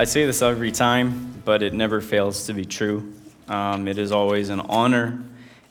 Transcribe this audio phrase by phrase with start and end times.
[0.00, 3.12] I say this every time, but it never fails to be true.
[3.48, 5.24] Um, it is always an honor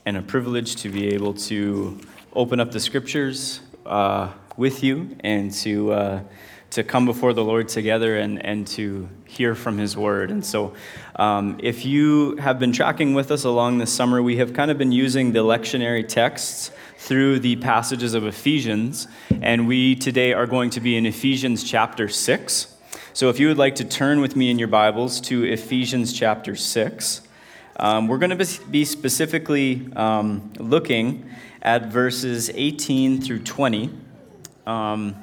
[0.05, 1.97] and a privilege to be able to
[2.33, 6.23] open up the scriptures uh, with you and to, uh,
[6.71, 10.29] to come before the Lord together and, and to hear from His Word.
[10.29, 10.73] And so,
[11.15, 14.77] um, if you have been tracking with us along this summer, we have kind of
[14.77, 19.07] been using the lectionary texts through the passages of Ephesians,
[19.41, 22.73] and we today are going to be in Ephesians chapter 6.
[23.17, 26.55] So if you would like to turn with me in your Bibles to Ephesians chapter
[26.55, 27.21] 6,
[27.77, 31.27] um, we're going to be specifically um, looking
[31.63, 33.89] at verses 18 through 20.
[34.67, 35.15] Um,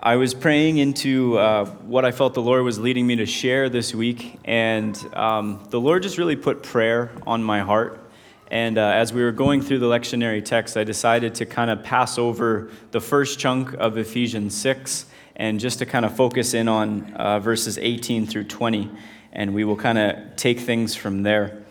[0.00, 3.68] I was praying into uh, what I felt the Lord was leading me to share
[3.68, 8.05] this week, and um, the Lord just really put prayer on my heart.
[8.50, 11.82] And uh, as we were going through the lectionary text, I decided to kind of
[11.82, 16.68] pass over the first chunk of Ephesians 6 and just to kind of focus in
[16.68, 18.90] on uh, verses 18 through 20,
[19.32, 21.64] and we will kind of take things from there.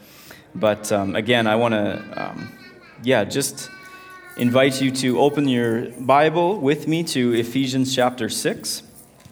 [0.53, 2.51] But um, again, I want to, um,
[3.03, 3.69] yeah, just
[4.37, 8.83] invite you to open your Bible with me to Ephesians chapter 6.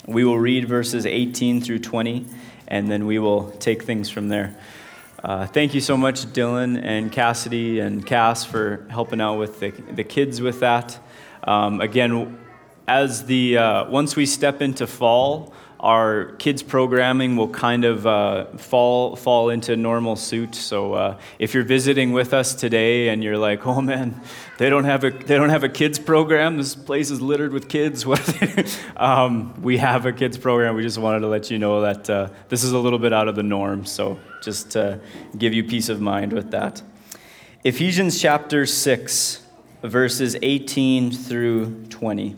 [0.08, 2.26] We will read verses 18 through 20,
[2.68, 4.56] and then we will take things from there.
[5.24, 9.72] Uh, thank you so much, Dylan and Cassidy and Cass, for helping out with the,
[9.72, 11.00] the kids with that.
[11.46, 12.38] Um, again,
[12.90, 18.46] as the uh, once we step into fall, our kids programming will kind of uh,
[18.56, 20.56] fall fall into normal suit.
[20.56, 24.22] So uh, if you're visiting with us today and you're like, oh man,
[24.60, 26.56] they don't have a they don't have a kids program.
[26.56, 28.06] This place is littered with kids.
[28.98, 30.76] um, we have a kids program.
[30.76, 33.28] We just wanted to let you know that uh, this is a little bit out
[33.28, 33.86] of the norm.
[33.86, 35.02] So just to
[35.38, 36.82] give you peace of mind with that.
[37.66, 39.42] Ephesians chapter six,
[39.82, 42.38] verses 18 through 20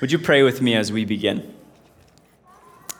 [0.00, 1.52] Would you pray with me as we begin?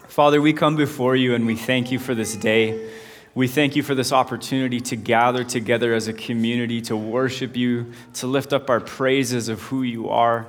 [0.08, 2.90] Father, we come before you and we thank you for this day.
[3.36, 7.92] We thank you for this opportunity to gather together as a community, to worship you,
[8.14, 10.48] to lift up our praises of who you are,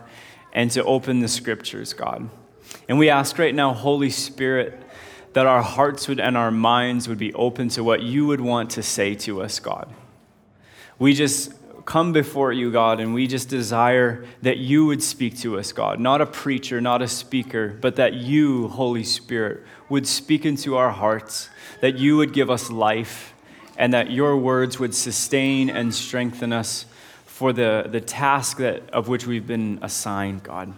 [0.52, 2.28] and to open the scriptures, God.
[2.88, 4.82] And we ask right now, Holy Spirit,
[5.34, 8.72] that our hearts would and our minds would be open to what you would want
[8.72, 9.88] to say to us, God.
[10.98, 11.54] We just
[11.90, 16.00] come before you, God, and we just desire that you would speak to us, God.
[16.00, 20.92] Not a preacher, not a speaker, but that you, Holy Spirit, would speak into our
[20.92, 21.50] hearts,
[21.82, 23.34] that you would give us life,
[23.76, 26.86] and that your words would sustain and strengthen us
[27.26, 30.72] for the, the task that, of which we've been assigned, God.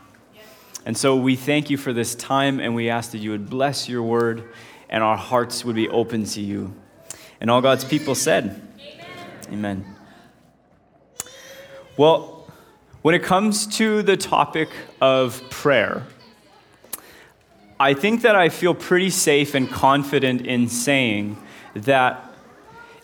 [0.86, 3.90] And so we thank you for this time, and we ask that you would bless
[3.90, 4.46] your word,
[4.90, 6.74] and our hearts would be open to you.
[7.42, 9.82] And all God's people said, Amen.
[9.82, 9.96] Amen.
[11.98, 12.48] Well,
[13.02, 14.70] when it comes to the topic
[15.02, 16.08] of prayer,
[17.80, 21.38] I think that I feel pretty safe and confident in saying
[21.74, 22.24] that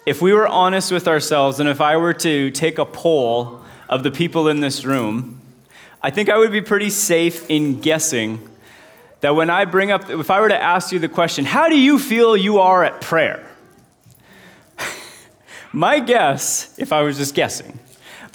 [0.05, 4.03] if we were honest with ourselves and if I were to take a poll of
[4.03, 5.41] the people in this room,
[6.01, 8.47] I think I would be pretty safe in guessing
[9.19, 11.77] that when I bring up, if I were to ask you the question, how do
[11.77, 13.45] you feel you are at prayer?
[15.73, 17.79] My guess, if I was just guessing,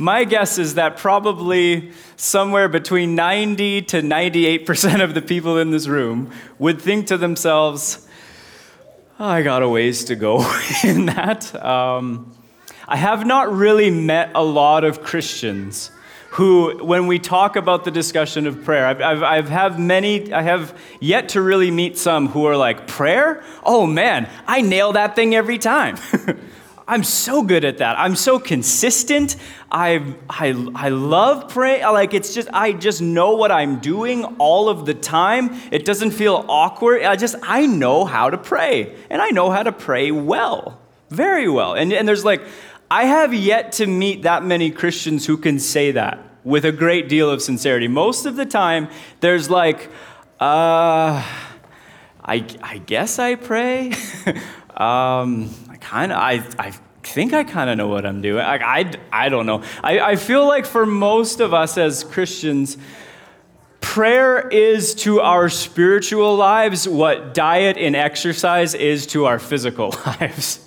[0.02, 5.86] my guess is that probably somewhere between 90 to 98% of the people in this
[5.86, 8.06] room would think to themselves,
[9.20, 10.44] oh, I got a ways to go
[10.84, 11.54] in that.
[11.64, 12.34] Um,
[12.88, 15.92] I have not really met a lot of Christians
[16.30, 20.42] who, when we talk about the discussion of prayer, I've, I've, I've have many, I
[20.42, 23.44] have yet to really meet some who are like, prayer?
[23.62, 25.96] Oh man, I nail that thing every time.
[26.92, 27.98] I'm so good at that.
[27.98, 29.36] I'm so consistent.
[29.70, 31.84] I, I, I love praying.
[31.84, 35.58] Like, it's just, I just know what I'm doing all of the time.
[35.70, 37.02] It doesn't feel awkward.
[37.02, 38.94] I just, I know how to pray.
[39.08, 40.78] And I know how to pray well,
[41.08, 41.72] very well.
[41.72, 42.42] And, and there's like,
[42.90, 47.08] I have yet to meet that many Christians who can say that with a great
[47.08, 47.88] deal of sincerity.
[47.88, 48.90] Most of the time,
[49.20, 49.88] there's like,
[50.38, 51.24] uh,
[52.22, 53.94] I, I guess I pray.
[54.76, 55.48] um,
[55.82, 58.42] kind of, I, I think I kind of know what I'm doing.
[58.42, 59.62] I, I, I don't know.
[59.82, 62.76] I, I feel like for most of us as Christians,
[63.80, 70.60] prayer is to our spiritual lives what diet and exercise is to our physical lives.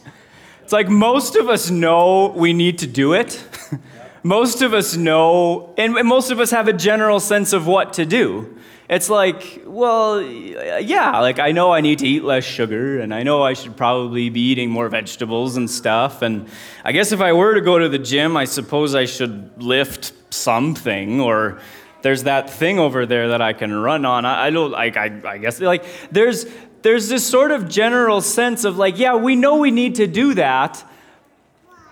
[0.63, 3.43] It's like most of us know we need to do it.
[4.23, 8.05] most of us know, and most of us have a general sense of what to
[8.05, 8.57] do.
[8.87, 13.23] It's like, well, yeah, like I know I need to eat less sugar, and I
[13.23, 16.21] know I should probably be eating more vegetables and stuff.
[16.21, 16.47] And
[16.83, 20.13] I guess if I were to go to the gym, I suppose I should lift
[20.29, 21.59] something, or
[22.03, 24.23] there's that thing over there that I can run on.
[24.23, 26.45] I, I don't like, I, I guess, like, there's,
[26.83, 30.35] there's this sort of general sense of like, yeah, we know we need to do
[30.35, 30.87] that,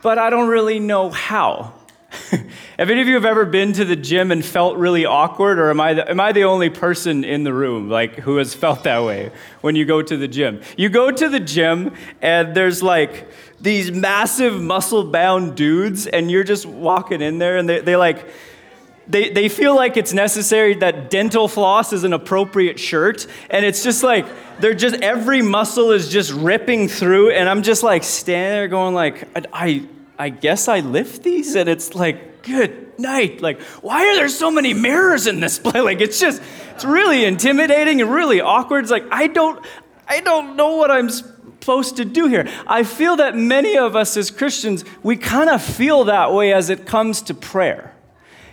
[0.04, 1.74] but I don't really know how.
[2.77, 5.69] have any of you have ever been to the gym and felt really awkward, or
[5.69, 8.83] am I, the, am I the only person in the room like who has felt
[8.83, 9.31] that way
[9.62, 10.62] when you go to the gym?
[10.77, 13.27] You go to the gym and there's like
[13.60, 18.27] these massive muscle-bound dudes, and you're just walking in there, and they, they like
[19.07, 23.83] they, they feel like it's necessary that dental floss is an appropriate shirt and it's
[23.83, 24.25] just like
[24.60, 28.94] they're just every muscle is just ripping through and i'm just like standing there going
[28.94, 29.86] like i I
[30.30, 33.42] guess I lift these, and it's like, good night.
[33.42, 35.83] Like, why are there so many mirrors in this place?
[35.83, 36.42] Like, it's just,
[36.75, 38.83] it's really intimidating and really awkward.
[38.83, 39.65] It's like, I don't,
[40.07, 42.48] I don't know what I'm supposed to do here.
[42.68, 46.69] I feel that many of us as Christians, we kind of feel that way as
[46.69, 47.95] it comes to prayer.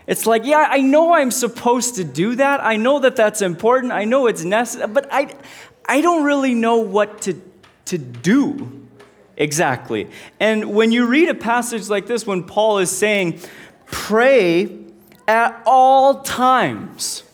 [0.07, 2.65] It's like, yeah, I know I'm supposed to do that.
[2.65, 3.93] I know that that's important.
[3.93, 5.35] I know it's necessary, but I,
[5.85, 7.41] I don't really know what to,
[7.87, 8.80] to do
[9.41, 10.09] exactly.
[10.39, 13.41] And when you read a passage like this, when Paul is saying,
[13.87, 14.79] pray
[15.27, 17.25] at all times,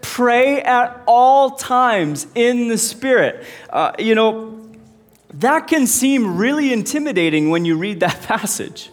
[0.00, 3.44] pray at all times in the Spirit.
[3.70, 4.60] Uh, you know,
[5.34, 8.90] that can seem really intimidating when you read that passage.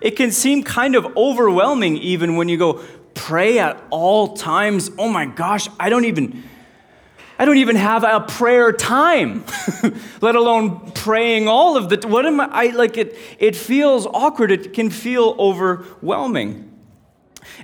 [0.00, 2.84] It can seem kind of overwhelming even when you go,
[3.14, 4.90] pray at all times.
[4.98, 6.42] Oh my gosh, I don't even
[7.38, 9.44] I don't even have a prayer time,
[10.20, 12.08] let alone praying all of the.
[12.08, 12.96] What am I, like?
[12.96, 14.50] It it feels awkward.
[14.50, 16.66] It can feel overwhelming.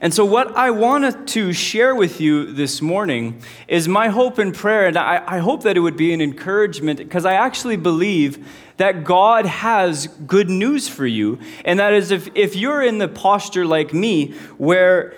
[0.01, 4.55] And so, what I wanted to share with you this morning is my hope and
[4.55, 8.47] prayer, and I, I hope that it would be an encouragement because I actually believe
[8.79, 11.39] that God has good news for you.
[11.65, 15.15] And that is, if, if you're in the posture like me, where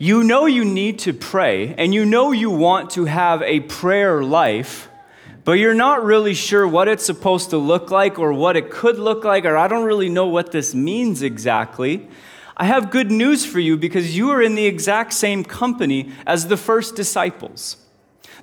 [0.00, 4.22] you know you need to pray and you know you want to have a prayer
[4.22, 4.88] life,
[5.44, 8.96] but you're not really sure what it's supposed to look like or what it could
[8.96, 12.08] look like, or I don't really know what this means exactly.
[12.56, 16.46] I have good news for you because you are in the exact same company as
[16.46, 17.76] the first disciples.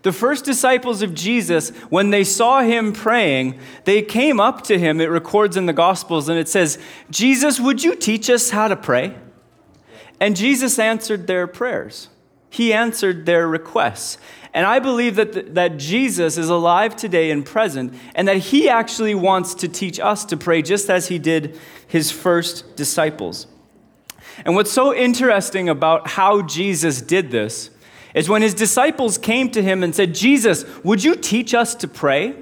[0.02, 5.00] The first disciples of Jesus, when they saw him praying, they came up to him.
[5.00, 6.78] It records in the Gospels and it says,
[7.10, 9.16] Jesus, would you teach us how to pray?
[10.20, 12.10] And Jesus answered their prayers.
[12.50, 14.18] He answered their requests.
[14.54, 19.14] And I believe that, that Jesus is alive today and present, and that he actually
[19.14, 23.48] wants to teach us to pray just as he did his first disciples.
[24.46, 27.70] And what's so interesting about how Jesus did this
[28.14, 31.88] is when his disciples came to him and said, Jesus, would you teach us to
[31.88, 32.36] pray?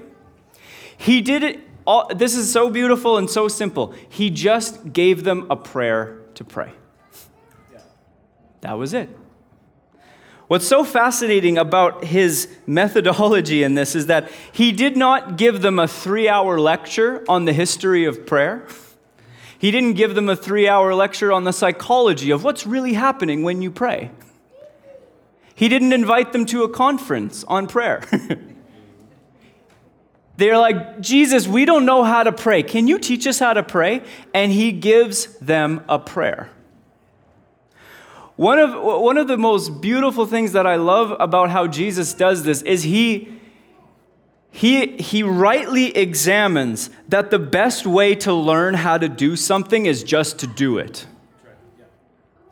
[0.96, 1.60] He did it.
[1.84, 3.92] All, this is so beautiful and so simple.
[4.08, 6.72] He just gave them a prayer to pray.
[8.64, 9.10] That was it.
[10.48, 15.78] What's so fascinating about his methodology in this is that he did not give them
[15.78, 18.66] a three hour lecture on the history of prayer.
[19.58, 23.42] He didn't give them a three hour lecture on the psychology of what's really happening
[23.42, 24.10] when you pray.
[25.54, 28.02] He didn't invite them to a conference on prayer.
[30.38, 32.62] They're like, Jesus, we don't know how to pray.
[32.62, 34.02] Can you teach us how to pray?
[34.32, 36.48] And he gives them a prayer.
[38.36, 42.42] One of, one of the most beautiful things that I love about how Jesus does
[42.42, 43.32] this is he,
[44.50, 50.02] he, he rightly examines that the best way to learn how to do something is
[50.02, 51.06] just to do it.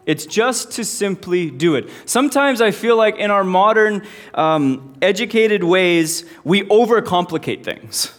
[0.06, 1.88] It's just to simply do it.
[2.06, 8.12] Sometimes I feel like in our modern um, educated ways, we overcomplicate things.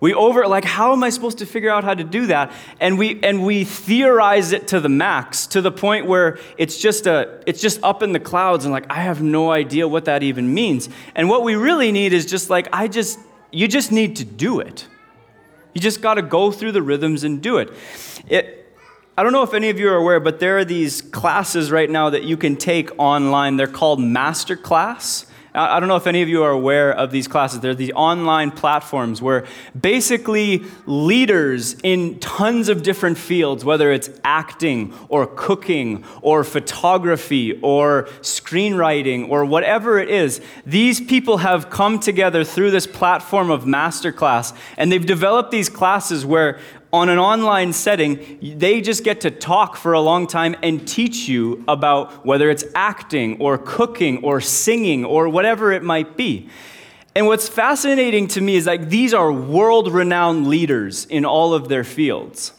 [0.00, 2.52] We over like how am I supposed to figure out how to do that?
[2.80, 7.06] And we and we theorize it to the max to the point where it's just
[7.06, 10.22] a it's just up in the clouds and like I have no idea what that
[10.22, 10.88] even means.
[11.14, 13.18] And what we really need is just like I just
[13.52, 14.86] you just need to do it.
[15.74, 17.70] You just got to go through the rhythms and do it.
[18.26, 18.56] It
[19.18, 21.90] I don't know if any of you are aware, but there are these classes right
[21.90, 23.58] now that you can take online.
[23.58, 27.26] They're called master class I don't know if any of you are aware of these
[27.26, 27.58] classes.
[27.60, 29.46] They're these online platforms where
[29.78, 38.04] basically leaders in tons of different fields, whether it's acting or cooking or photography or
[38.20, 44.56] screenwriting or whatever it is, these people have come together through this platform of masterclass
[44.76, 46.60] and they've developed these classes where
[46.92, 51.28] on an online setting, they just get to talk for a long time and teach
[51.28, 56.48] you about whether it's acting or cooking or singing or whatever it might be.
[57.14, 61.68] And what's fascinating to me is like these are world renowned leaders in all of
[61.68, 62.52] their fields.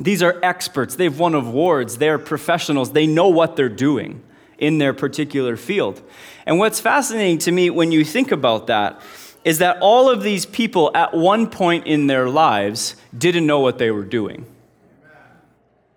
[0.00, 0.94] These are experts.
[0.94, 1.98] They've won awards.
[1.98, 2.92] They're professionals.
[2.92, 4.22] They know what they're doing
[4.58, 6.02] in their particular field.
[6.46, 9.02] And what's fascinating to me when you think about that
[9.48, 13.78] is that all of these people at one point in their lives didn't know what
[13.78, 14.44] they were doing.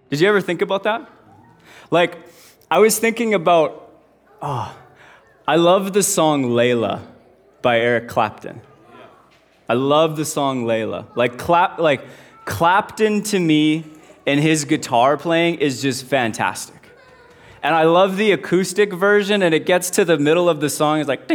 [0.09, 1.09] Did you ever think about that?
[1.89, 2.17] Like,
[2.69, 3.91] I was thinking about,
[4.41, 4.73] oh,
[5.45, 7.01] I love the song Layla
[7.61, 8.61] by Eric Clapton.
[9.67, 11.13] I love the song Layla.
[11.17, 12.05] Like, Clap, like
[12.45, 13.83] Clapton to me
[14.25, 16.89] and his guitar playing is just fantastic.
[17.61, 20.99] And I love the acoustic version, and it gets to the middle of the song,
[20.99, 21.27] it's like,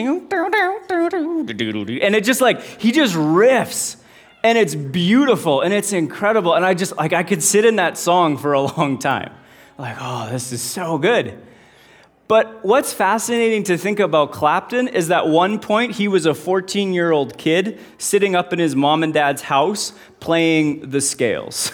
[2.03, 3.97] and it just like, he just riffs
[4.43, 6.55] and it's beautiful and it's incredible.
[6.55, 9.33] And I just, like, I could sit in that song for a long time.
[9.79, 11.39] Like, oh, this is so good.
[12.29, 16.93] But what's fascinating to think about Clapton is that one point he was a 14
[16.93, 21.71] year old kid sitting up in his mom and dad's house playing the scales,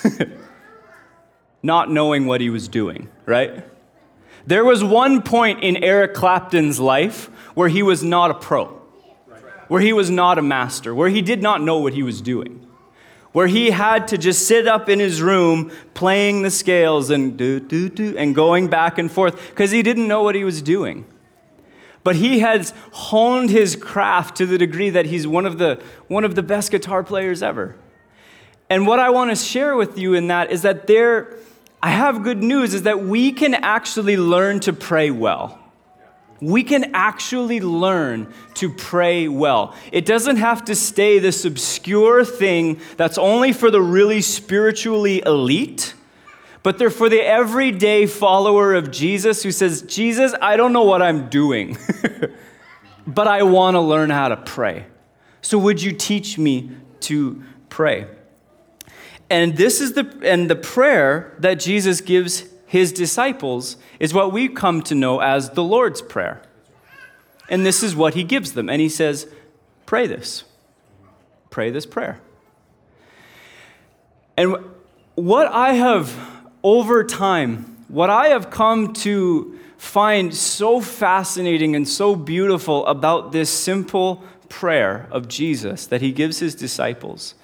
[1.63, 3.65] not knowing what he was doing, right?
[4.47, 8.82] There was one point in Eric Clapton's life where he was not a pro
[9.73, 12.67] where he was not a master, where he did not know what he was doing,
[13.33, 17.59] where he had to just sit up in his room playing the scales and do,
[17.59, 21.07] do, do, and going back and forth because he didn't know what he was doing.
[22.05, 26.25] But he has honed his craft to the degree that he's one of the, one
[26.25, 27.75] of the best guitar players ever.
[28.69, 31.35] And what I want to share with you in that is that there,
[31.83, 35.62] I have good news, is that we can actually learn to pray well
[36.43, 39.77] we can actually learn to pray well.
[39.93, 45.95] It doesn't have to stay this obscure thing that's only for the really spiritually elite,
[46.65, 51.01] but they're for the everyday follower of Jesus who says, Jesus, I don't know what
[51.01, 51.79] I'm doing,
[53.07, 54.87] but I want to learn how to pray.
[55.43, 58.09] So would you teach me to pray?
[59.31, 64.49] And this is the and the prayer that Jesus gives his disciples is what we
[64.49, 66.41] come to know as the Lord's Prayer.
[67.51, 68.71] And this is what he gives them.
[68.71, 69.27] And he says,
[69.85, 70.45] Pray this.
[71.51, 72.19] Pray this prayer.
[74.39, 74.57] And
[75.17, 76.19] what I have,
[76.63, 83.51] over time, what I have come to find so fascinating and so beautiful about this
[83.51, 87.35] simple prayer of Jesus that he gives his disciples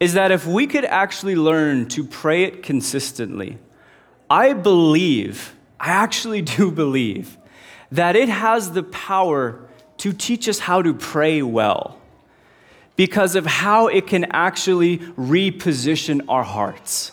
[0.00, 3.58] is that if we could actually learn to pray it consistently,
[4.30, 7.36] I believe, I actually do believe,
[7.90, 9.60] that it has the power
[9.98, 11.98] to teach us how to pray well
[12.96, 17.12] because of how it can actually reposition our hearts.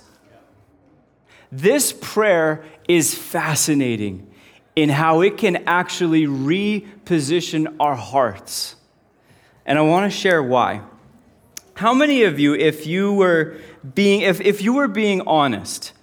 [1.52, 4.28] This prayer is fascinating
[4.76, 8.76] in how it can actually reposition our hearts.
[9.66, 10.82] And I want to share why.
[11.76, 13.58] How many of you, if you were
[13.94, 15.94] being, if, if you were being honest,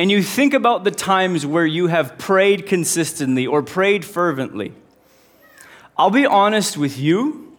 [0.00, 4.72] and you think about the times where you have prayed consistently or prayed fervently,
[5.94, 7.54] I'll be honest with you.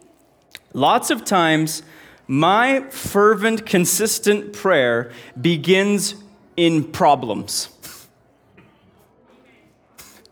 [0.74, 1.84] Lots of times,
[2.26, 6.16] my fervent, consistent prayer begins
[6.58, 7.70] in problems.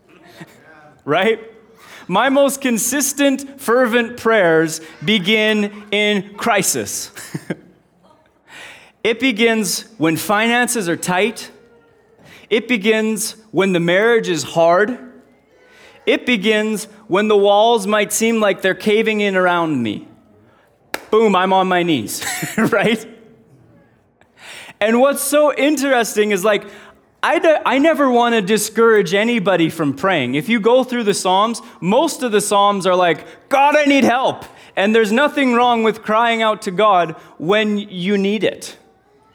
[1.04, 1.38] right?
[2.08, 7.12] My most consistent, fervent prayers begin in crisis.
[9.04, 11.52] it begins when finances are tight
[12.50, 14.98] it begins when the marriage is hard.
[16.04, 20.08] It begins when the walls might seem like they're caving in around me.
[21.10, 22.24] Boom, I'm on my knees,
[22.58, 23.08] right?
[24.80, 26.64] And what's so interesting is like,
[27.22, 30.36] I, I never want to discourage anybody from praying.
[30.36, 34.04] If you go through the Psalms, most of the Psalms are like, God, I need
[34.04, 34.44] help.
[34.74, 38.78] And there's nothing wrong with crying out to God when you need it.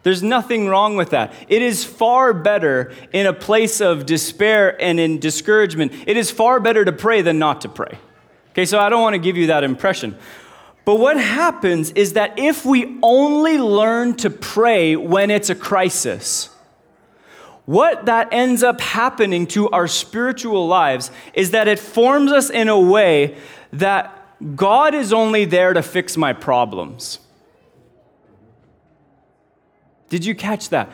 [0.06, 1.34] There's nothing wrong with that.
[1.48, 5.94] It is far better in a place of despair and in discouragement.
[6.06, 7.98] It is far better to pray than not to pray.
[8.52, 10.16] Okay, so I don't want to give you that impression.
[10.86, 16.52] But what happens is that if we only learn to pray when it's a crisis,
[17.66, 22.70] what that ends up happening to our spiritual lives is that it forms us in
[22.70, 23.38] a way
[23.74, 27.18] that God is only there to fix my problems.
[30.10, 30.90] Did you catch that?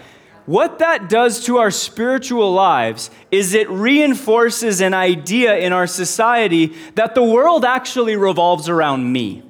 [0.45, 6.73] What that does to our spiritual lives is it reinforces an idea in our society
[6.95, 9.43] that the world actually revolves around me.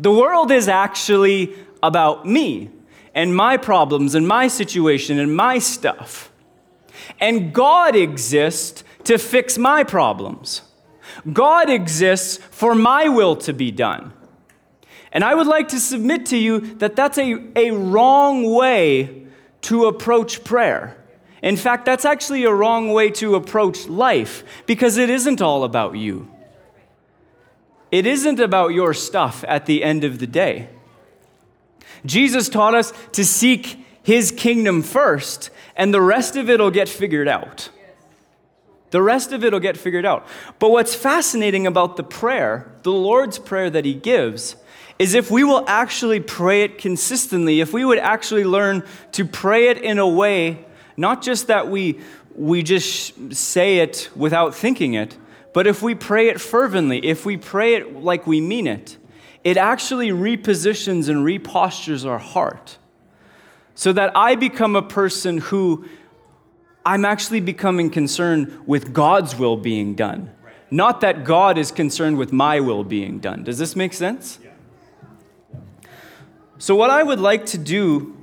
[0.00, 2.70] The world is actually about me
[3.14, 6.32] and my problems and my situation and my stuff.
[7.20, 10.62] And God exists to fix my problems.
[11.32, 14.12] God exists for my will to be done.
[15.12, 19.26] And I would like to submit to you that that's a, a wrong way
[19.62, 20.96] to approach prayer.
[21.42, 25.96] In fact, that's actually a wrong way to approach life because it isn't all about
[25.96, 26.28] you.
[27.90, 30.70] It isn't about your stuff at the end of the day.
[32.06, 36.88] Jesus taught us to seek his kingdom first, and the rest of it will get
[36.88, 37.68] figured out.
[38.90, 40.26] The rest of it will get figured out.
[40.58, 44.56] But what's fascinating about the prayer, the Lord's Prayer that he gives,
[44.98, 49.68] is if we will actually pray it consistently, if we would actually learn to pray
[49.68, 50.64] it in a way,
[50.96, 51.98] not just that we,
[52.34, 55.16] we just say it without thinking it,
[55.52, 58.96] but if we pray it fervently, if we pray it like we mean it,
[59.44, 62.78] it actually repositions and repostures our heart
[63.74, 65.86] so that I become a person who
[66.84, 70.30] I'm actually becoming concerned with God's will being done,
[70.70, 73.44] not that God is concerned with my will being done.
[73.44, 74.38] Does this make sense?
[76.62, 78.16] So, what I would like to do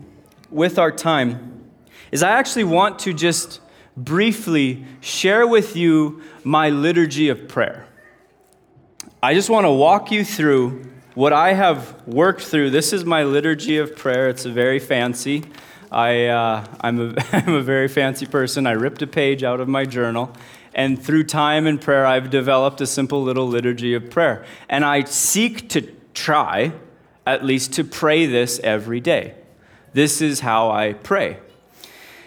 [0.49, 1.71] with our time
[2.09, 3.59] is I actually want to just
[3.97, 7.85] briefly share with you my liturgy of prayer.
[9.21, 12.69] I just want to walk you through what I have worked through.
[12.69, 14.29] This is my liturgy of prayer.
[14.29, 15.43] It's a very fancy.
[15.91, 18.65] I, uh, I'm, a, I'm a very fancy person.
[18.65, 20.31] I ripped a page out of my journal.
[20.73, 24.45] And through time and prayer, I've developed a simple little liturgy of prayer.
[24.69, 25.81] And I seek to
[26.13, 26.71] try
[27.29, 29.35] at least to pray this every day.
[29.93, 31.37] This is how I pray.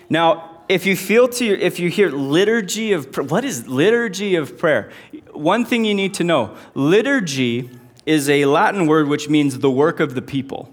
[0.08, 4.56] Now, if you feel to your, if you hear liturgy of what is liturgy of
[4.56, 4.90] prayer?
[5.32, 7.68] One thing you need to know, liturgy
[8.06, 10.72] is a Latin word which means the work of the people.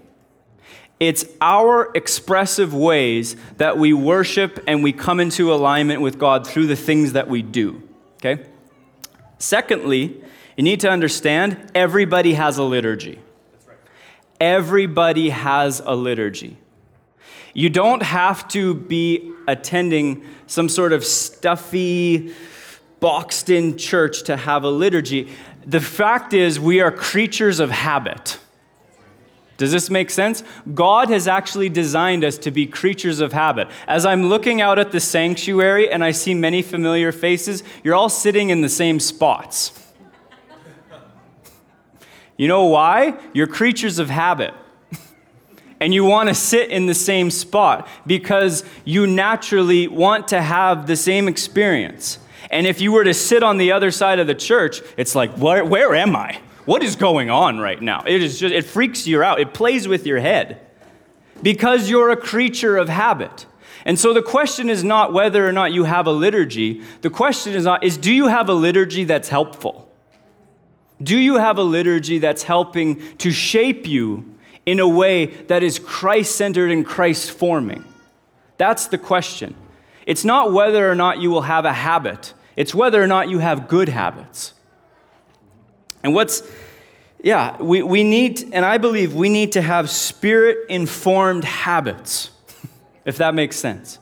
[1.00, 6.66] It's our expressive ways that we worship and we come into alignment with God through
[6.66, 7.82] the things that we do.
[8.16, 8.44] Okay?
[9.38, 10.22] Secondly,
[10.56, 13.18] you need to understand everybody has a liturgy.
[14.40, 16.56] Everybody has a liturgy.
[17.52, 22.34] You don't have to be attending some sort of stuffy,
[23.00, 25.28] boxed in church to have a liturgy.
[25.66, 28.38] The fact is, we are creatures of habit.
[29.56, 30.42] Does this make sense?
[30.72, 33.68] God has actually designed us to be creatures of habit.
[33.86, 38.08] As I'm looking out at the sanctuary and I see many familiar faces, you're all
[38.08, 39.89] sitting in the same spots.
[42.40, 43.18] You know why?
[43.34, 44.54] You're creatures of habit.
[45.80, 50.86] and you want to sit in the same spot because you naturally want to have
[50.86, 52.18] the same experience.
[52.50, 55.36] And if you were to sit on the other side of the church, it's like,
[55.36, 56.40] where, where am I?
[56.64, 58.04] What is going on right now?
[58.06, 59.38] It is just, it freaks you out.
[59.38, 60.66] It plays with your head
[61.42, 63.44] because you're a creature of habit.
[63.84, 66.80] And so the question is not whether or not you have a liturgy.
[67.02, 69.89] The question is not, is do you have a liturgy that's helpful?
[71.02, 74.34] Do you have a liturgy that's helping to shape you
[74.66, 77.84] in a way that is Christ centered and Christ forming?
[78.58, 79.54] That's the question.
[80.06, 83.38] It's not whether or not you will have a habit, it's whether or not you
[83.38, 84.52] have good habits.
[86.02, 86.42] And what's,
[87.22, 92.30] yeah, we, we need, and I believe we need to have spirit informed habits,
[93.04, 93.98] if that makes sense.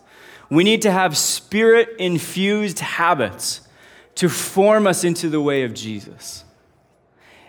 [0.50, 3.60] We need to have spirit infused habits
[4.14, 6.44] to form us into the way of Jesus.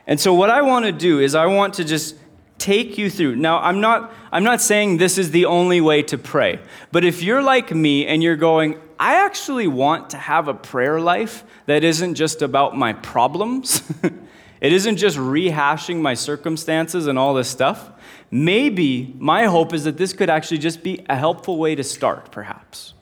[0.10, 2.16] And so what I want to do is I want to just
[2.58, 3.36] take you through.
[3.36, 6.60] Now, I'm not I'm not saying this is the only way to pray.
[6.92, 11.00] But if you're like me and you're going, I actually want to have a prayer
[11.00, 13.84] life that isn't just about my problems.
[14.62, 17.92] it isn't just rehashing my circumstances and all this stuff.
[18.32, 22.32] Maybe my hope is that this could actually just be a helpful way to start,
[22.32, 22.96] perhaps.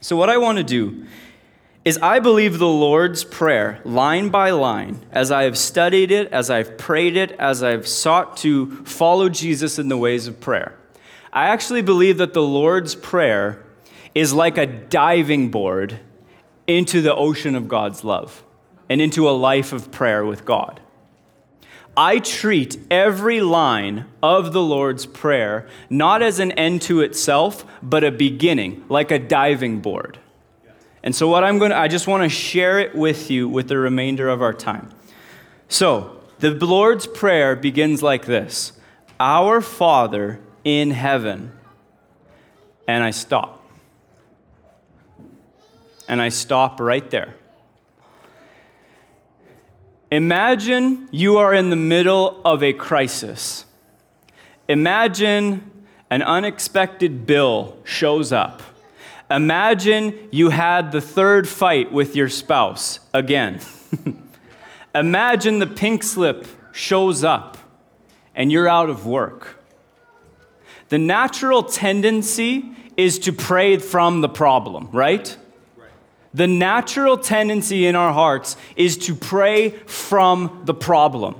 [0.00, 1.06] So, what I want to do
[1.84, 6.48] is I believe the Lord's Prayer, line by line, as I have studied it, as
[6.48, 10.78] I've prayed it, as I've sought to follow Jesus in the ways of prayer.
[11.32, 13.64] I actually believe that the Lord's Prayer
[14.14, 15.98] is like a diving board
[16.68, 18.44] into the ocean of God's love
[18.88, 20.80] and into a life of prayer with God.
[21.96, 28.04] I treat every line of the Lord's Prayer not as an end to itself, but
[28.04, 30.18] a beginning, like a diving board.
[31.02, 33.68] And so, what I'm going to, I just want to share it with you with
[33.68, 34.90] the remainder of our time.
[35.68, 38.72] So, the Lord's Prayer begins like this
[39.18, 41.52] Our Father in heaven.
[42.86, 43.64] And I stop.
[46.08, 47.34] And I stop right there.
[50.10, 53.64] Imagine you are in the middle of a crisis.
[54.68, 55.70] Imagine
[56.10, 58.62] an unexpected bill shows up.
[59.32, 63.60] Imagine you had the third fight with your spouse again.
[64.94, 67.56] Imagine the pink slip shows up
[68.34, 69.58] and you're out of work.
[70.90, 75.34] The natural tendency is to pray from the problem, right?
[76.34, 81.36] The natural tendency in our hearts is to pray from the problem.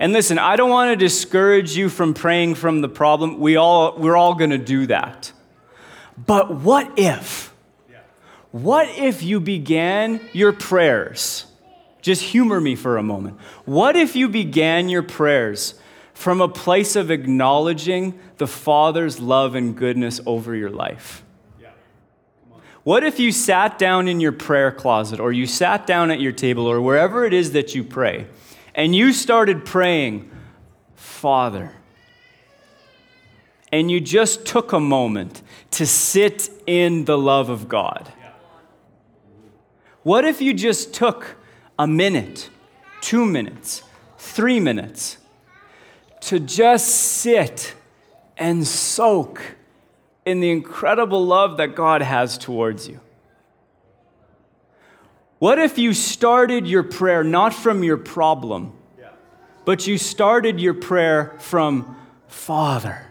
[0.00, 3.38] And listen, I don't want to discourage you from praying from the problem.
[3.38, 5.32] We all, we're all going to do that.
[6.26, 7.54] But what if?
[8.50, 11.46] What if you began your prayers?
[12.00, 13.38] Just humor me for a moment.
[13.64, 15.74] What if you began your prayers
[16.14, 21.22] from a place of acknowledging the Father's love and goodness over your life?
[22.84, 26.32] What if you sat down in your prayer closet or you sat down at your
[26.32, 28.26] table or wherever it is that you pray
[28.74, 30.30] and you started praying,
[30.94, 31.72] Father,
[33.70, 35.42] and you just took a moment
[35.78, 38.12] to sit in the love of God?
[40.02, 41.36] What if you just took
[41.78, 42.50] a minute,
[43.00, 43.84] two minutes,
[44.18, 45.18] three minutes
[46.22, 47.76] to just sit
[48.36, 49.40] and soak
[50.26, 52.98] in the incredible love that God has towards you?
[55.38, 58.72] What if you started your prayer not from your problem,
[59.64, 63.07] but you started your prayer from Father?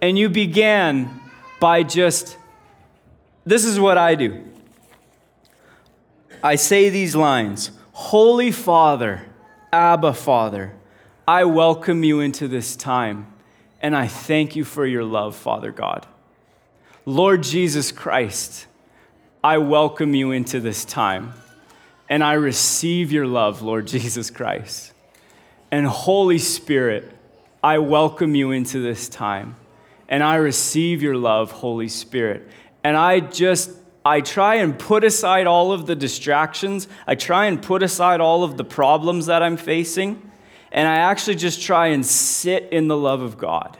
[0.00, 1.20] And you began
[1.60, 2.36] by just,
[3.44, 4.44] this is what I do.
[6.42, 9.26] I say these lines Holy Father,
[9.72, 10.72] Abba Father,
[11.26, 13.26] I welcome you into this time.
[13.80, 16.06] And I thank you for your love, Father God.
[17.04, 18.66] Lord Jesus Christ,
[19.42, 21.32] I welcome you into this time.
[22.08, 24.92] And I receive your love, Lord Jesus Christ.
[25.70, 27.12] And Holy Spirit,
[27.62, 29.56] I welcome you into this time.
[30.08, 32.48] And I receive your love, Holy Spirit.
[32.82, 33.70] And I just,
[34.04, 36.88] I try and put aside all of the distractions.
[37.06, 40.28] I try and put aside all of the problems that I'm facing
[40.70, 43.78] and I actually just try and sit in the love of God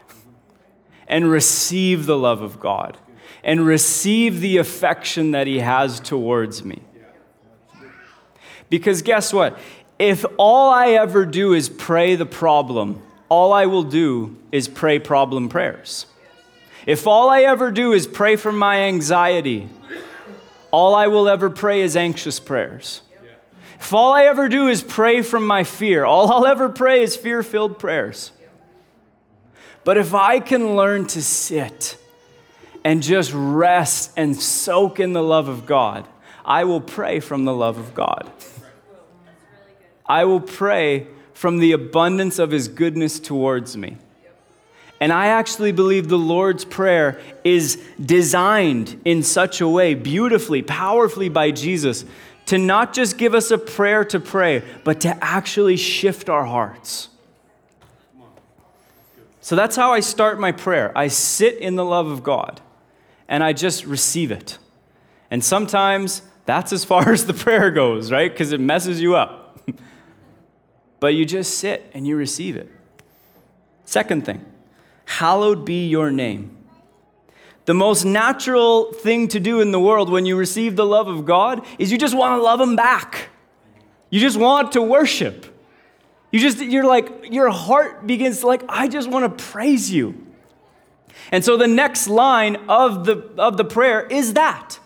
[1.06, 2.98] and receive the love of God
[3.44, 6.82] and receive the affection that He has towards me.
[8.70, 9.58] Because guess what?
[9.98, 14.98] If all I ever do is pray the problem, all I will do is pray
[14.98, 16.06] problem prayers.
[16.88, 19.68] If all I ever do is pray for my anxiety,
[20.70, 23.02] all I will ever pray is anxious prayers.
[23.78, 27.14] If all I ever do is pray from my fear, all I'll ever pray is
[27.14, 28.32] fear filled prayers.
[29.84, 31.98] But if I can learn to sit
[32.82, 36.08] and just rest and soak in the love of God,
[36.42, 38.32] I will pray from the love of God.
[40.06, 43.98] I will pray from the abundance of His goodness towards me.
[45.00, 51.28] And I actually believe the Lord's Prayer is designed in such a way, beautifully, powerfully
[51.28, 52.04] by Jesus,
[52.46, 57.08] to not just give us a prayer to pray, but to actually shift our hearts.
[59.40, 60.92] So that's how I start my prayer.
[60.96, 62.60] I sit in the love of God
[63.28, 64.58] and I just receive it.
[65.30, 68.30] And sometimes that's as far as the prayer goes, right?
[68.30, 69.60] Because it messes you up.
[71.00, 72.70] but you just sit and you receive it.
[73.84, 74.44] Second thing,
[75.08, 76.54] hallowed be your name.
[77.64, 81.24] The most natural thing to do in the world when you receive the love of
[81.24, 83.28] God is you just want to love Him back.
[84.10, 85.46] You just want to worship.
[86.30, 90.26] You just, you're like, your heart begins to like, I just want to praise you.
[91.32, 94.78] And so the next line of the, of the prayer is that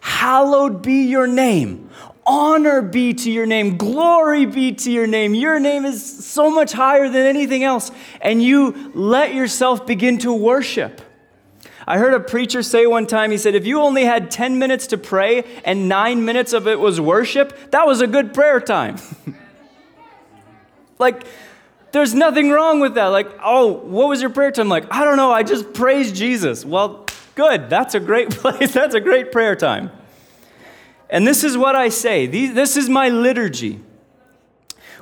[0.00, 1.90] Hallowed be your name.
[2.28, 3.78] Honor be to your name.
[3.78, 5.34] Glory be to your name.
[5.34, 7.90] Your name is so much higher than anything else.
[8.20, 11.00] And you let yourself begin to worship.
[11.86, 14.88] I heard a preacher say one time, he said, if you only had 10 minutes
[14.88, 18.98] to pray and nine minutes of it was worship, that was a good prayer time.
[20.98, 21.24] like,
[21.92, 23.06] there's nothing wrong with that.
[23.06, 24.68] Like, oh, what was your prayer time?
[24.68, 26.62] Like, I don't know, I just praised Jesus.
[26.62, 27.70] Well, good.
[27.70, 28.74] That's a great place.
[28.74, 29.90] That's a great prayer time.
[31.10, 33.80] And this is what I say this is my liturgy.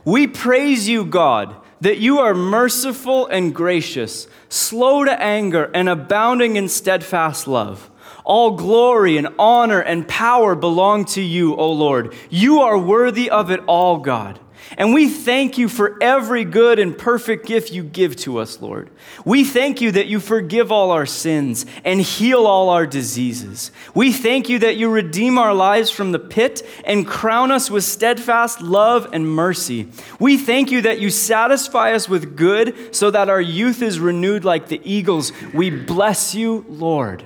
[0.04, 6.56] We praise you, God, that you are merciful and gracious, slow to anger, and abounding
[6.56, 7.90] in steadfast love.
[8.24, 12.14] All glory and honor and power belong to you, O Lord.
[12.30, 14.38] You are worthy of it all, God.
[14.76, 18.90] And we thank you for every good and perfect gift you give to us, Lord.
[19.24, 23.70] We thank you that you forgive all our sins and heal all our diseases.
[23.94, 27.84] We thank you that you redeem our lives from the pit and crown us with
[27.84, 29.88] steadfast love and mercy.
[30.18, 34.44] We thank you that you satisfy us with good so that our youth is renewed
[34.44, 35.32] like the eagles.
[35.54, 37.24] We bless you, Lord.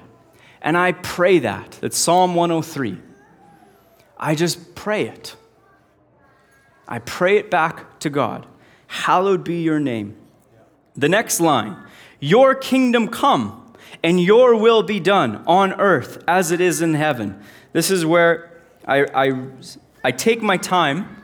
[0.63, 1.73] And I pray that.
[1.81, 2.99] that Psalm 103.
[4.19, 5.35] I just pray it.
[6.91, 8.47] I pray it back to God.
[8.89, 10.17] Hallowed be your name.
[10.97, 11.77] The next line
[12.19, 17.41] Your kingdom come, and your will be done on earth as it is in heaven.
[17.73, 19.47] This is where I, I,
[20.05, 21.17] I take my time.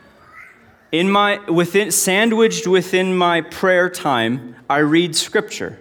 [0.93, 5.79] In my, within, sandwiched within my prayer time, I read scripture.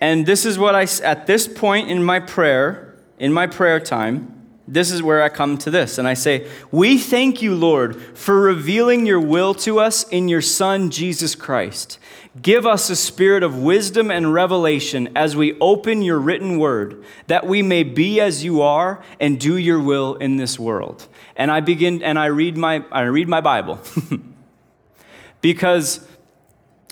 [0.00, 4.37] And this is what I, at this point in my prayer, in my prayer time,
[4.70, 5.96] this is where I come to this.
[5.96, 10.42] And I say, We thank you, Lord, for revealing your will to us in your
[10.42, 11.98] Son, Jesus Christ.
[12.40, 17.46] Give us a spirit of wisdom and revelation as we open your written word, that
[17.46, 21.08] we may be as you are and do your will in this world.
[21.34, 23.80] And I begin and I read my, I read my Bible.
[25.40, 26.06] because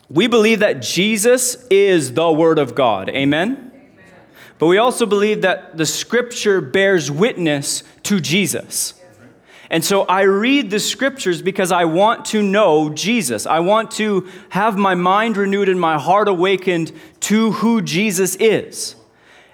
[0.08, 3.10] we believe that Jesus is the Word of God.
[3.10, 3.65] Amen?
[4.58, 8.94] But we also believe that the scripture bears witness to Jesus.
[9.70, 13.46] And so I read the scriptures because I want to know Jesus.
[13.46, 18.94] I want to have my mind renewed and my heart awakened to who Jesus is.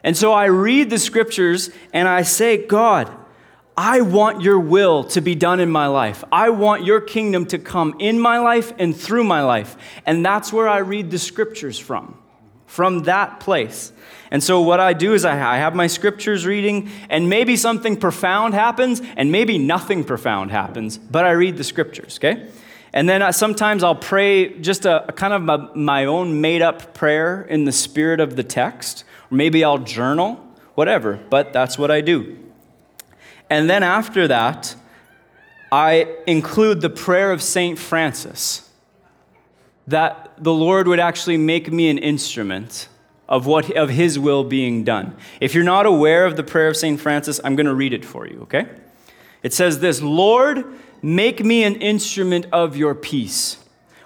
[0.05, 3.11] And so I read the scriptures and I say, God,
[3.77, 6.23] I want your will to be done in my life.
[6.31, 9.77] I want your kingdom to come in my life and through my life.
[10.05, 12.19] And that's where I read the scriptures from,
[12.73, 13.93] from that place.
[14.31, 18.55] And so, what I do is I have my scriptures reading, and maybe something profound
[18.55, 22.49] happens, and maybe nothing profound happens, but I read the scriptures, okay?
[22.95, 26.63] And then uh, sometimes I'll pray just a, a kind of a, my own made
[26.63, 30.37] up prayer in the spirit of the text, or maybe I'll journal,
[30.75, 32.39] whatever, but that's what I do.
[33.51, 34.75] And then after that,
[35.71, 37.79] I include the prayer of St.
[37.79, 38.71] Francis
[39.87, 42.89] that the Lord would actually make me an instrument
[43.29, 45.17] of what of his will being done.
[45.41, 47.01] If you're not aware of the prayer of St.
[47.01, 48.67] Francis, I'm going to read it for you, okay?
[49.43, 50.65] It says this, "Lord,
[51.01, 53.57] make me an instrument of your peace.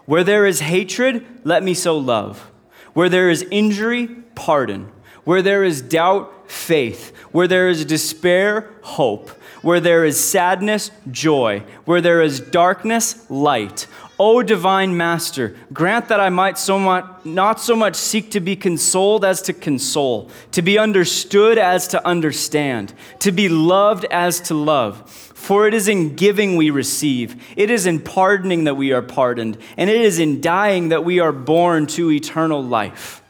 [0.06, 2.50] Where there is hatred, let me sow love.
[2.94, 4.90] Where there is injury, pardon.
[5.24, 7.14] Where there is doubt, faith.
[7.32, 9.30] Where there is despair, hope.
[9.62, 11.64] Where there is sadness, joy.
[11.84, 13.88] Where there is darkness, light.
[14.18, 18.56] O divine master, grant that I might so much, not so much seek to be
[18.56, 24.54] consoled as to console, to be understood as to understand, to be loved as to
[24.54, 25.10] love.
[25.10, 29.58] For it is in giving we receive, it is in pardoning that we are pardoned,
[29.76, 33.22] and it is in dying that we are born to eternal life.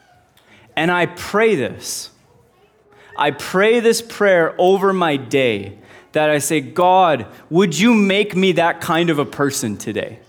[0.77, 2.11] And I pray this.
[3.18, 5.79] I pray this prayer over my day
[6.12, 10.20] that I say, God, would you make me that kind of a person today?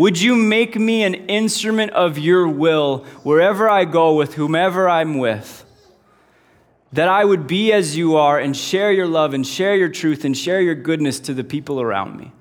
[0.00, 5.18] Would you make me an instrument of your will wherever I go with whomever I'm
[5.18, 5.62] with?
[6.94, 10.24] That I would be as you are and share your love and share your truth
[10.24, 12.32] and share your goodness to the people around me.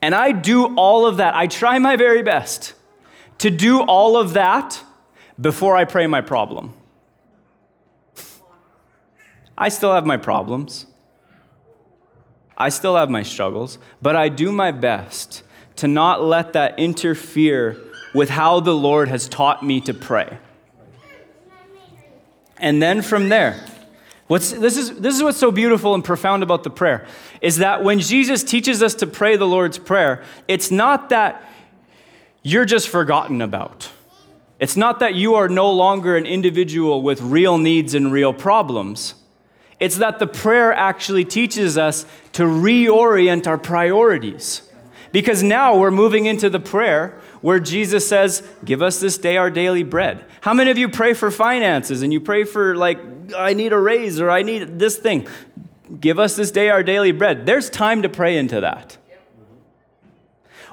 [0.00, 1.34] And I do all of that.
[1.34, 2.74] I try my very best
[3.38, 4.84] to do all of that
[5.40, 6.74] before I pray my problem.
[9.58, 10.86] I still have my problems.
[12.56, 15.42] I still have my struggles, but I do my best
[15.76, 17.76] to not let that interfere
[18.14, 20.38] with how the Lord has taught me to pray.
[22.58, 23.64] And then from there,
[24.28, 27.06] what's, this, is, this is what's so beautiful and profound about the prayer
[27.40, 31.42] is that when Jesus teaches us to pray the Lord's Prayer, it's not that
[32.42, 33.90] you're just forgotten about.
[34.60, 39.14] It's not that you are no longer an individual with real needs and real problems.
[39.80, 44.62] It's that the prayer actually teaches us to reorient our priorities.
[45.12, 49.50] Because now we're moving into the prayer where Jesus says, Give us this day our
[49.50, 50.24] daily bread.
[50.40, 52.98] How many of you pray for finances and you pray for, like,
[53.36, 55.28] I need a raise or I need this thing?
[56.00, 57.44] Give us this day our daily bread.
[57.44, 58.96] There's time to pray into that.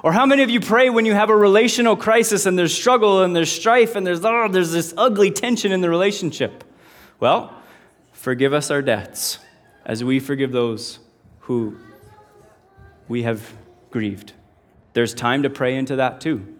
[0.02, 3.22] Or how many of you pray when you have a relational crisis and there's struggle
[3.22, 6.64] and there's strife and there's, oh, there's this ugly tension in the relationship?
[7.18, 7.54] Well,
[8.12, 9.38] forgive us our debts
[9.84, 11.00] as we forgive those
[11.40, 11.76] who
[13.08, 13.52] we have
[13.90, 14.32] grieved.
[14.92, 16.56] There's time to pray into that too.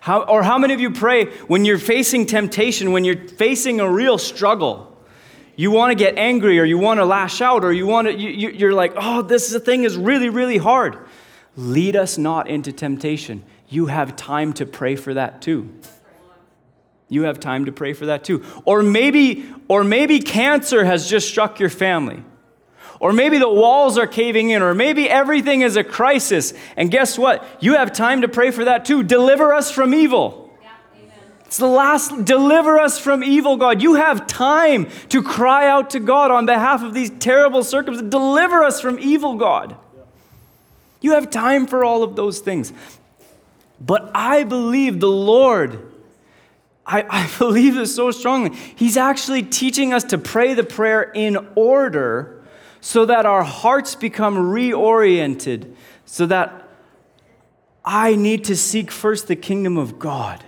[0.00, 3.90] How, or how many of you pray when you're facing temptation, when you're facing a
[3.90, 4.88] real struggle?
[5.54, 8.14] You want to get angry or you want to lash out or you want to,
[8.14, 10.98] you, you're like, oh, this thing is really, really hard.
[11.56, 13.44] Lead us not into temptation.
[13.68, 15.72] You have time to pray for that too.
[17.08, 18.42] You have time to pray for that too.
[18.64, 22.24] Or maybe, or maybe cancer has just struck your family.
[23.02, 26.54] Or maybe the walls are caving in, or maybe everything is a crisis.
[26.76, 27.44] And guess what?
[27.58, 29.02] You have time to pray for that too.
[29.02, 30.56] Deliver us from evil.
[31.44, 33.82] it's the last, deliver us from evil, God.
[33.82, 38.08] You have time to cry out to God on behalf of these terrible circumstances.
[38.08, 39.74] Deliver us from evil, God.
[41.00, 42.72] You have time for all of those things.
[43.80, 45.92] But I believe the Lord,
[46.86, 48.56] I, I believe this so strongly.
[48.76, 52.38] He's actually teaching us to pray the prayer in order
[52.82, 55.72] so that our hearts become reoriented,
[56.04, 56.68] so that
[57.84, 60.44] I need to seek first the kingdom of God.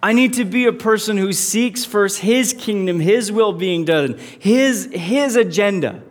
[0.00, 4.18] I need to be a person who seeks first his kingdom, his will being done,
[4.38, 6.02] his, his agenda.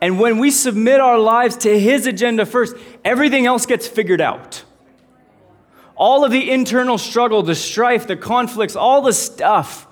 [0.00, 4.62] And when we submit our lives to his agenda first, everything else gets figured out.
[5.96, 9.88] All of the internal struggle, the strife, the conflicts, all the stuff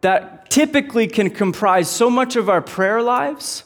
[0.00, 3.64] that typically can comprise so much of our prayer lives,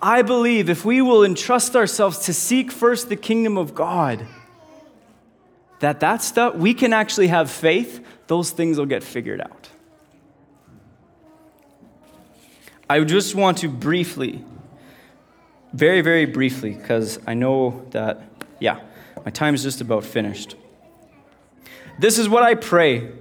[0.00, 4.26] I believe if we will entrust ourselves to seek first the kingdom of God,
[5.80, 9.68] that that stuff, we can actually have faith, those things will get figured out.
[12.88, 14.44] I just want to briefly,
[15.72, 18.22] very, very briefly, because I know that,
[18.58, 18.80] yeah,
[19.24, 20.56] my time is just about finished.
[21.98, 23.12] This is what I pray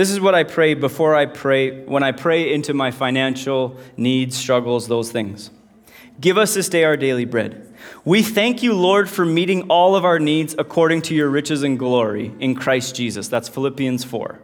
[0.00, 4.34] this is what I pray before I pray, when I pray into my financial needs,
[4.34, 5.50] struggles, those things.
[6.18, 7.70] Give us this day our daily bread.
[8.06, 11.78] We thank you, Lord, for meeting all of our needs according to your riches and
[11.78, 13.28] glory in Christ Jesus.
[13.28, 14.40] That's Philippians 4.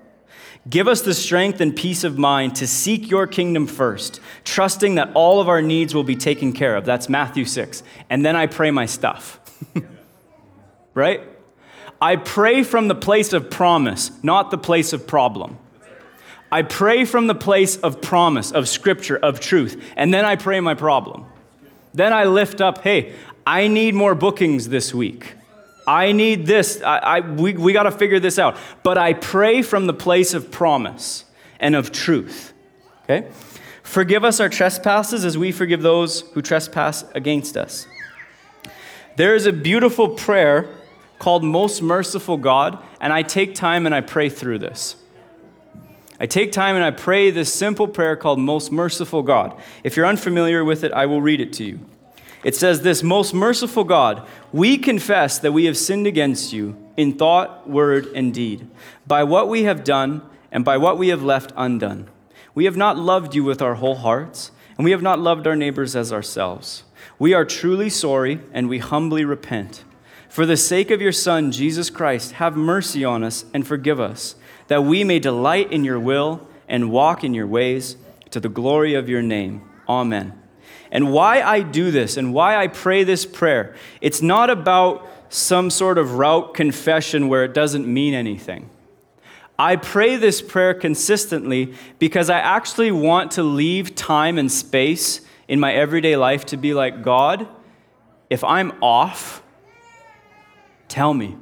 [0.69, 5.11] Give us the strength and peace of mind to seek your kingdom first, trusting that
[5.14, 6.85] all of our needs will be taken care of.
[6.85, 7.83] That's Matthew 6.
[8.11, 9.40] And then I pray my stuff.
[10.95, 11.23] right?
[12.00, 15.59] I pray from the place of promise, not the place of problem.
[16.52, 20.61] I pray from the place of promise, of scripture, of truth, and then I pray
[20.61, 21.26] my problem.
[21.94, 23.14] Then I lift up, hey,
[23.46, 25.35] I need more bookings this week.
[25.87, 26.82] I need this.
[26.82, 28.56] I, I we we got to figure this out.
[28.82, 31.24] But I pray from the place of promise
[31.61, 32.52] and of truth.
[33.04, 33.28] Okay?
[33.85, 37.87] Forgive us our trespasses as we forgive those who trespass against us.
[39.14, 40.68] There is a beautiful prayer
[41.18, 44.96] called Most Merciful God, and I take time and I pray through this.
[46.18, 49.59] I take time and I pray this simple prayer called Most Merciful God.
[49.85, 51.81] If you're unfamiliar with it, I will read it to you.
[52.46, 57.14] It says this Most merciful God, we confess that we have sinned against you in
[57.14, 58.68] thought, word, and deed,
[59.05, 62.09] by what we have done and by what we have left undone.
[62.55, 65.57] We have not loved you with our whole hearts, and we have not loved our
[65.57, 66.85] neighbors as ourselves.
[67.18, 69.83] We are truly sorry, and we humbly repent.
[70.37, 74.35] For the sake of your Son, Jesus Christ, have mercy on us and forgive us,
[74.66, 77.96] that we may delight in your will and walk in your ways
[78.33, 79.62] to the glory of your name.
[79.88, 80.38] Amen.
[80.90, 85.70] And why I do this and why I pray this prayer, it's not about some
[85.70, 88.68] sort of route confession where it doesn't mean anything.
[89.59, 95.59] I pray this prayer consistently because I actually want to leave time and space in
[95.59, 97.49] my everyday life to be like, God,
[98.29, 99.42] if I'm off,
[100.88, 101.37] Tell me.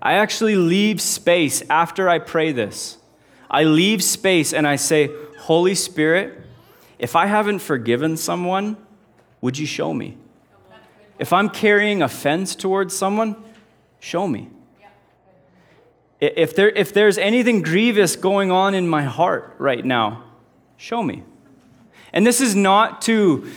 [0.00, 2.98] I actually leave space after I pray this.
[3.50, 6.38] I leave space and I say, Holy Spirit,
[6.98, 8.76] if I haven't forgiven someone,
[9.40, 10.16] would you show me?
[11.18, 13.36] If I'm carrying offense towards someone,
[14.00, 14.50] show me.
[16.20, 20.24] If, there, if there's anything grievous going on in my heart right now,
[20.76, 21.22] show me.
[22.12, 23.48] And this is not to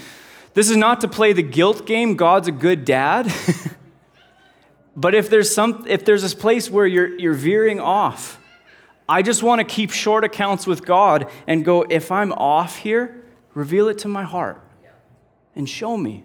[0.53, 2.17] this is not to play the guilt game.
[2.17, 3.31] God's a good dad.
[4.95, 8.39] But if there's some if there's this place where you're you're veering off,
[9.07, 13.23] I just want to keep short accounts with God and go, if I'm off here,
[13.53, 14.61] reveal it to my heart
[15.55, 16.23] and show me.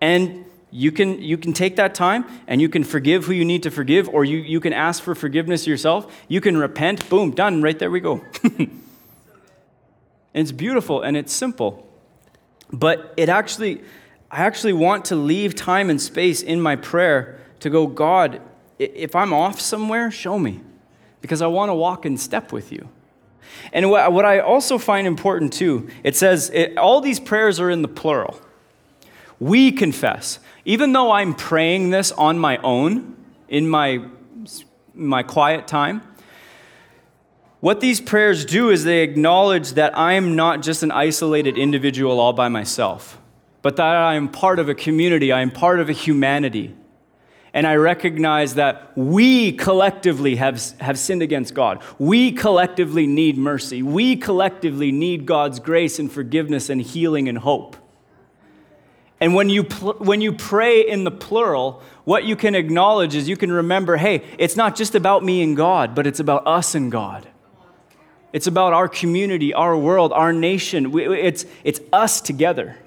[0.00, 3.62] And you can you can take that time and you can forgive who you need
[3.64, 6.10] to forgive, or you, you can ask for forgiveness yourself.
[6.28, 8.24] You can repent, boom, done, right there we go.
[10.34, 11.86] it's beautiful and it's simple.
[12.72, 13.82] But it actually
[14.30, 18.40] I actually want to leave time and space in my prayer to go, God,
[18.78, 20.60] if I'm off somewhere, show me,
[21.20, 22.88] because I want to walk in step with you.
[23.72, 27.82] And what, I also find important too, it says it, all these prayers are in
[27.82, 28.40] the plural,
[29.38, 30.38] we confess.
[30.64, 33.16] Even though I'm praying this on my own,
[33.48, 34.04] in my,
[34.94, 36.02] my quiet time,
[37.60, 42.32] what these prayers do is they acknowledge that I'm not just an isolated individual all
[42.32, 43.19] by myself,
[43.62, 46.74] but that I am part of a community, I am part of a humanity.
[47.52, 51.82] And I recognize that we collectively have, have sinned against God.
[51.98, 53.82] We collectively need mercy.
[53.82, 57.76] We collectively need God's grace and forgiveness and healing and hope.
[59.18, 63.28] And when you, pl- when you pray in the plural, what you can acknowledge is
[63.28, 66.74] you can remember hey, it's not just about me and God, but it's about us
[66.74, 67.28] and God.
[68.32, 70.96] It's about our community, our world, our nation.
[70.96, 72.78] It's, it's us together.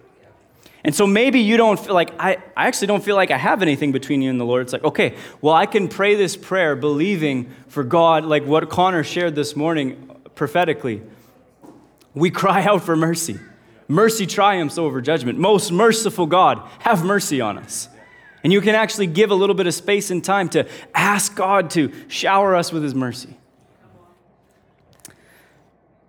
[0.85, 3.61] And so maybe you don't feel like, I, I actually don't feel like I have
[3.61, 4.63] anything between you and the Lord.
[4.63, 9.03] It's like, okay, well, I can pray this prayer believing for God, like what Connor
[9.03, 11.01] shared this morning prophetically.
[12.13, 13.39] We cry out for mercy.
[13.87, 15.39] Mercy triumphs over judgment.
[15.39, 17.87] Most merciful God, have mercy on us.
[18.43, 21.69] And you can actually give a little bit of space and time to ask God
[21.71, 23.37] to shower us with his mercy.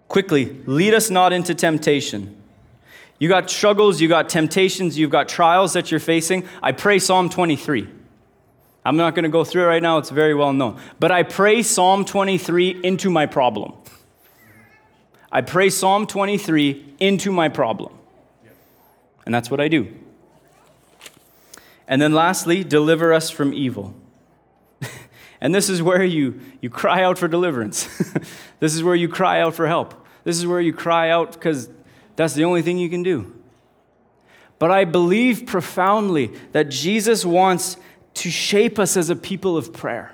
[0.08, 2.36] Quickly, lead us not into temptation.
[3.18, 6.46] You got struggles, you got temptations, you've got trials that you're facing.
[6.62, 7.88] I pray Psalm 23.
[8.84, 10.78] I'm not going to go through it right now, it's very well known.
[10.98, 13.72] But I pray Psalm 23 into my problem.
[15.32, 17.92] I pray Psalm 23 into my problem.
[19.24, 19.92] And that's what I do.
[21.88, 23.94] And then lastly, deliver us from evil.
[25.40, 27.84] and this is where you, you cry out for deliverance.
[28.60, 30.06] this is where you cry out for help.
[30.24, 31.68] This is where you cry out because
[32.16, 33.32] that's the only thing you can do.
[34.58, 37.76] But I believe profoundly that Jesus wants
[38.14, 40.12] to shape us as a people of prayer.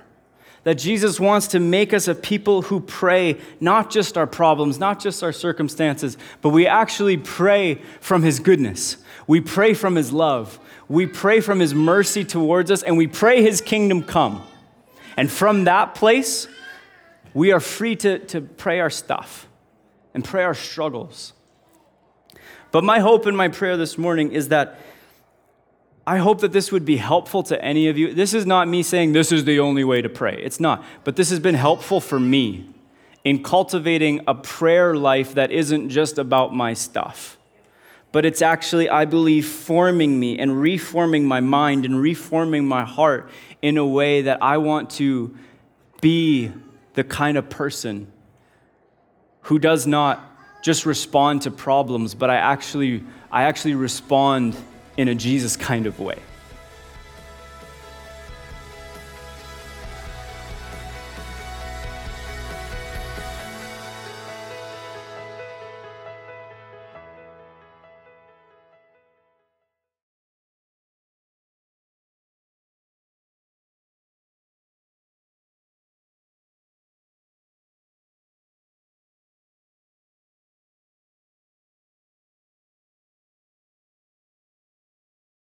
[0.64, 5.00] That Jesus wants to make us a people who pray not just our problems, not
[5.00, 8.98] just our circumstances, but we actually pray from His goodness.
[9.26, 10.58] We pray from His love.
[10.88, 14.42] We pray from His mercy towards us, and we pray His kingdom come.
[15.16, 16.46] And from that place,
[17.32, 19.48] we are free to, to pray our stuff
[20.14, 21.32] and pray our struggles.
[22.72, 24.78] But my hope and my prayer this morning is that
[26.06, 28.14] I hope that this would be helpful to any of you.
[28.14, 30.40] This is not me saying this is the only way to pray.
[30.42, 30.84] It's not.
[31.04, 32.66] But this has been helpful for me
[33.22, 37.38] in cultivating a prayer life that isn't just about my stuff.
[38.12, 43.30] But it's actually, I believe, forming me and reforming my mind and reforming my heart
[43.62, 45.36] in a way that I want to
[46.00, 46.50] be
[46.94, 48.10] the kind of person
[49.42, 50.29] who does not
[50.62, 54.56] just respond to problems, but I actually, I actually respond
[54.96, 56.18] in a Jesus kind of way.